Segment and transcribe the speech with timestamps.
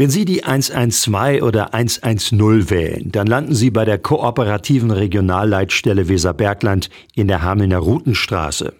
[0.00, 6.88] Wenn Sie die 112 oder 110 wählen, dann landen Sie bei der kooperativen Regionalleitstelle Weserbergland
[7.16, 8.74] in der Hamelner Routenstraße.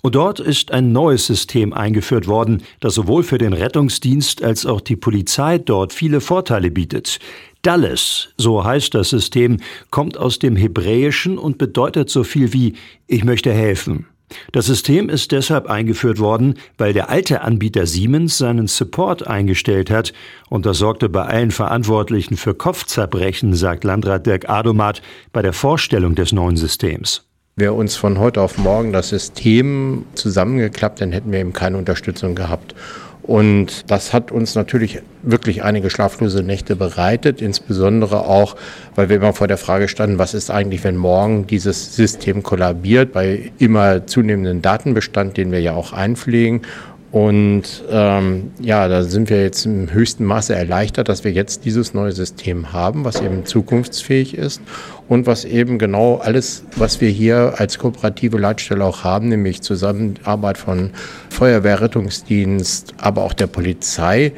[0.00, 4.80] Und dort ist ein neues System eingeführt worden, das sowohl für den Rettungsdienst als auch
[4.80, 7.18] die Polizei dort viele Vorteile bietet.
[7.62, 9.56] Dalles, so heißt das System,
[9.90, 12.74] kommt aus dem Hebräischen und bedeutet so viel wie
[13.08, 14.06] ich möchte helfen.
[14.52, 20.12] Das System ist deshalb eingeführt worden, weil der alte Anbieter Siemens seinen Support eingestellt hat
[20.48, 26.14] und das sorgte bei allen Verantwortlichen für Kopfzerbrechen, sagt Landrat Dirk Adomat bei der Vorstellung
[26.14, 27.26] des neuen Systems.
[27.56, 32.34] Wäre uns von heute auf morgen das System zusammengeklappt, dann hätten wir eben keine Unterstützung
[32.34, 32.74] gehabt.
[33.30, 38.56] Und das hat uns natürlich wirklich einige schlaflose Nächte bereitet, insbesondere auch,
[38.96, 43.12] weil wir immer vor der Frage standen, was ist eigentlich, wenn morgen dieses System kollabiert
[43.12, 46.62] bei immer zunehmendem Datenbestand, den wir ja auch einpflegen.
[47.12, 51.92] Und ähm, ja, da sind wir jetzt im höchsten Maße erleichtert, dass wir jetzt dieses
[51.92, 54.62] neue System haben, was eben zukunftsfähig ist
[55.08, 60.56] und was eben genau alles, was wir hier als kooperative Leitstelle auch haben, nämlich Zusammenarbeit
[60.56, 60.90] von
[61.30, 64.32] Feuerwehr, Rettungsdienst, aber auch der Polizei.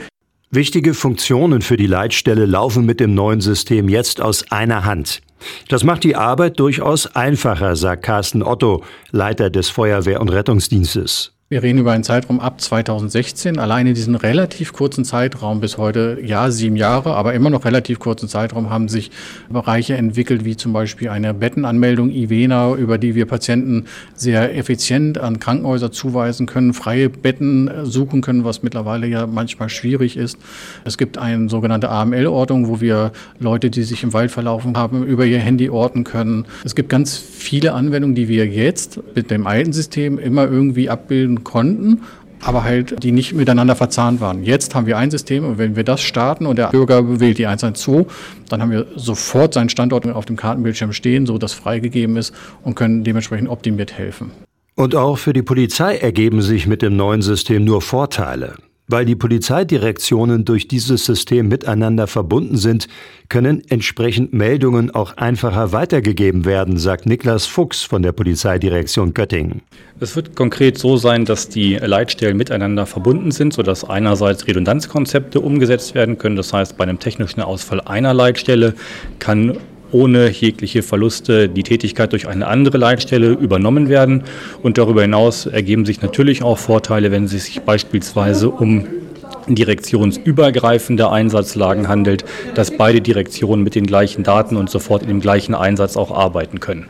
[0.51, 5.21] Wichtige Funktionen für die Leitstelle laufen mit dem neuen System jetzt aus einer Hand.
[5.69, 11.33] Das macht die Arbeit durchaus einfacher, sagt Carsten Otto, Leiter des Feuerwehr- und Rettungsdienstes.
[11.53, 13.59] Wir reden über einen Zeitraum ab 2016.
[13.59, 18.27] Alleine diesen relativ kurzen Zeitraum bis heute, ja, sieben Jahre, aber immer noch relativ kurzen
[18.27, 19.11] Zeitraum haben sich
[19.51, 25.41] Bereiche entwickelt, wie zum Beispiel eine Bettenanmeldung IVENA, über die wir Patienten sehr effizient an
[25.41, 30.39] Krankenhäuser zuweisen können, freie Betten suchen können, was mittlerweile ja manchmal schwierig ist.
[30.87, 35.27] Es gibt eine sogenannte AML-Ortung, wo wir Leute, die sich im Wald verlaufen haben, über
[35.27, 36.47] ihr Handy orten können.
[36.65, 41.42] Es gibt ganz viele Anwendungen, die wir jetzt mit dem alten System immer irgendwie abbilden
[41.45, 42.03] konnten,
[42.43, 44.43] aber halt die nicht miteinander verzahnt waren.
[44.43, 47.47] Jetzt haben wir ein System und wenn wir das starten und der Bürger wählt die
[47.47, 48.07] 112,
[48.49, 52.75] dann haben wir sofort seinen Standort auf dem Kartenbildschirm stehen, so dass freigegeben ist und
[52.75, 54.33] können dementsprechend optimiert helfen.
[54.75, 58.55] Und auch für die Polizei ergeben sich mit dem neuen System nur Vorteile.
[58.93, 62.89] Weil die Polizeidirektionen durch dieses System miteinander verbunden sind,
[63.31, 69.63] können entsprechend Meldungen auch einfacher weitergegeben werden, sagt Niklas Fuchs von der Polizeidirektion Göttingen.
[69.99, 75.95] Es wird konkret so sein, dass die Leitstellen miteinander verbunden sind, sodass einerseits Redundanzkonzepte umgesetzt
[75.95, 76.37] werden können.
[76.37, 78.75] Das heißt, bei einem technischen Ausfall einer Leitstelle
[79.19, 79.57] kann
[79.93, 84.25] ohne jegliche Verluste die Tätigkeit durch eine andere Leitstelle übernommen werden.
[84.63, 88.87] Und darüber hinaus ergeben sich natürlich auch Vorteile, wenn es sich beispielsweise um
[89.49, 95.55] direktionsübergreifende Einsatzlagen handelt, dass beide Direktionen mit den gleichen Daten und sofort in dem gleichen
[95.55, 96.87] Einsatz auch arbeiten können.